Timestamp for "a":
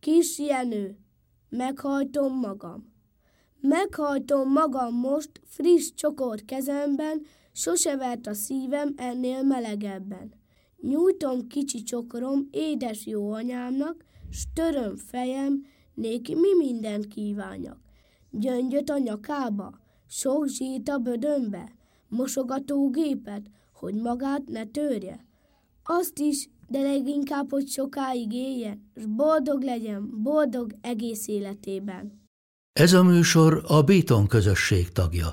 8.26-8.34, 18.90-18.98, 20.88-20.98, 32.92-33.02, 33.66-33.82